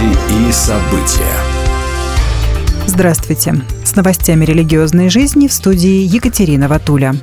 [0.00, 1.36] Новости и события.
[2.86, 3.54] Здравствуйте.
[3.84, 7.14] С новостями религиозной жизни в студии Екатерина Ватуля.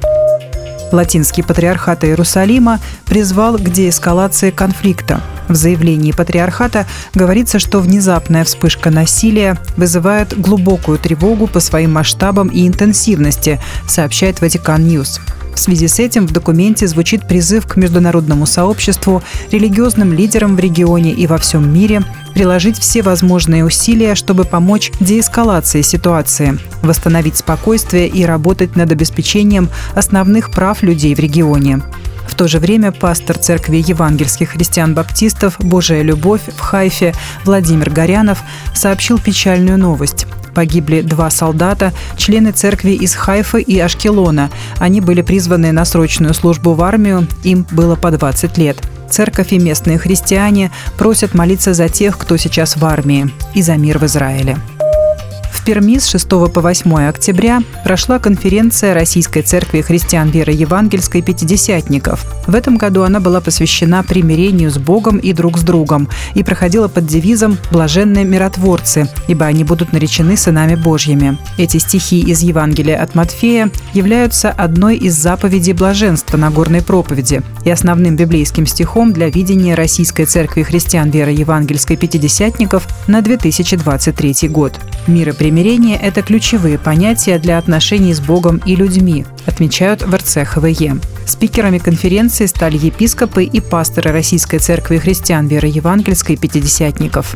[0.92, 5.22] Латинский патриархат Иерусалима призвал к деэскалации конфликта.
[5.48, 12.68] В заявлении патриархата говорится, что внезапная вспышка насилия вызывает глубокую тревогу по своим масштабам и
[12.68, 15.20] интенсивности, сообщает Vatican News.
[15.58, 21.12] В связи с этим в документе звучит призыв к международному сообществу, религиозным лидерам в регионе
[21.12, 22.04] и во всем мире
[22.36, 30.52] приложить все возможные усилия, чтобы помочь деэскалации ситуации, восстановить спокойствие и работать над обеспечением основных
[30.52, 31.82] прав людей в регионе.
[32.28, 37.14] В то же время пастор церкви евангельских христиан-баптистов «Божия любовь» в Хайфе
[37.46, 40.28] Владимир Горянов сообщил печальную новость.
[40.54, 44.50] Погибли два солдата, члены церкви из Хайфы и Ашкелона.
[44.78, 48.78] Они были призваны на срочную службу в армию, им было по 20 лет.
[49.10, 54.00] Церковь и местные христиане просят молиться за тех, кто сейчас в армии, и за мир
[54.00, 54.58] в Израиле.
[55.68, 62.26] Перми с 6 по 8 октября прошла конференция Российской Церкви Христиан Веры Евангельской «Пятидесятников».
[62.48, 66.88] В этом году она была посвящена примирению с Богом и друг с другом и проходила
[66.88, 71.38] под девизом «Блаженные миротворцы, ибо они будут наречены сынами Божьими».
[71.58, 77.70] Эти стихи из Евангелия от Матфея являются одной из заповедей блаженства на горной проповеди и
[77.70, 84.80] основным библейским стихом для видения Российской Церкви Христиан Веры Евангельской «Пятидесятников» на 2023 год.
[85.08, 90.98] Мир и примирение это ключевые понятия для отношений с Богом и людьми, отмечают в РЦХВЕ.
[91.26, 97.36] Спикерами конференции стали епископы и пасторы Российской Церкви Христиан Веры Евангельской Пятидесятников.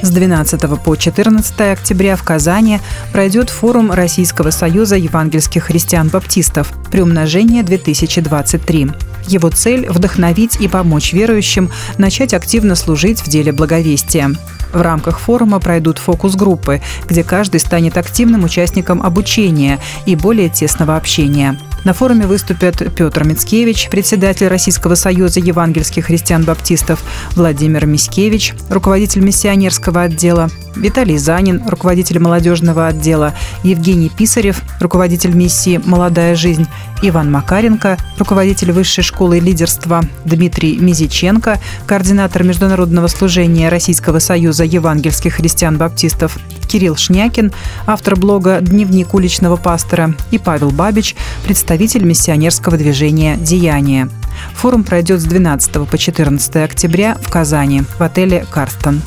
[0.00, 2.78] С 12 по 14 октября в Казани
[3.12, 8.94] пройдет форум Российского союза евангельских христиан-баптистов «Приумножение 2023».
[9.26, 14.30] Его цель– вдохновить и помочь верующим начать активно служить в деле благовестия.
[14.72, 21.58] В рамках форума пройдут фокус-группы, где каждый станет активным участником обучения и более тесного общения.
[21.84, 27.02] На форуме выступят Петр Мицкевич, председатель Российского союза евангельских христиан-баптистов,
[27.34, 36.34] Владимир Миськевич, руководитель миссионерского отдела, Виталий Занин, руководитель молодежного отдела, Евгений Писарев, руководитель миссии «Молодая
[36.36, 36.66] жизнь»,
[37.02, 46.38] Иван Макаренко, руководитель Высшей школы лидерства, Дмитрий Мизиченко, координатор международного служения Российского союза евангельских христиан-баптистов,
[46.68, 47.52] Кирилл Шнякин,
[47.86, 54.08] автор блога «Дневник уличного пастора» и Павел Бабич, представитель миссионерского движения «Деяние».
[54.54, 59.02] Форум пройдет с 12 по 14 октября в Казани в отеле «Карстон».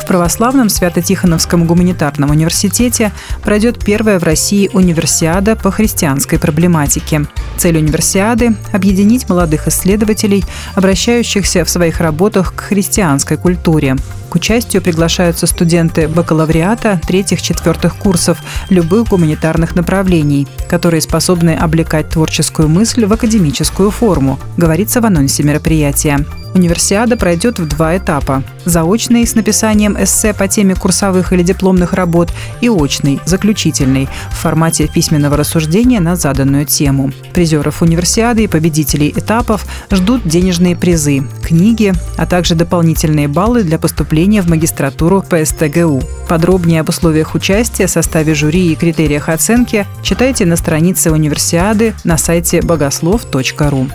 [0.00, 3.12] В православном Свято-Тихоновском гуманитарном университете
[3.44, 7.26] пройдет первая в России универсиада по христианской проблематике.
[7.58, 10.44] Цель универсиады– объединить молодых исследователей,
[10.74, 13.96] обращающихся в своих работах к христианской культуре.
[14.30, 18.38] К участию приглашаются студенты бакалавриата третьих-четвертых курсов
[18.68, 26.24] любых гуманитарных направлений, которые способны облекать творческую мысль в академическую форму, говорится в анонсе мероприятия.
[26.54, 28.42] Универсиада пройдет в два этапа.
[28.64, 34.88] Заочный с написанием эссе по теме курсовых или дипломных работ и очный, заключительный, в формате
[34.92, 37.12] письменного рассуждения на заданную тему.
[37.32, 44.42] Призеров универсиады и победителей этапов ждут денежные призы, книги, а также дополнительные баллы для поступления
[44.42, 46.02] в магистратуру по СТГУ.
[46.28, 52.60] Подробнее об условиях участия, составе жюри и критериях оценки читайте на странице универсиады на сайте
[52.60, 53.88] богослов.ру.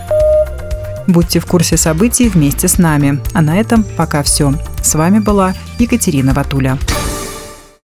[1.06, 3.20] Будьте в курсе событий вместе с нами.
[3.32, 4.54] А на этом пока все.
[4.82, 6.78] С вами была Екатерина Ватуля.